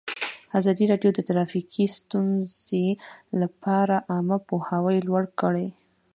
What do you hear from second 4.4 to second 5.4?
پوهاوي لوړ